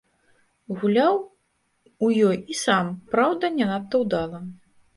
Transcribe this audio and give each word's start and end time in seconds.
Гуляў 0.79 1.19
у 2.07 2.11
ёй 2.31 2.37
і 2.55 2.59
сам, 2.63 2.91
праўда, 3.15 3.55
не 3.61 3.65
надта 3.71 4.05
ўдала. 4.05 4.45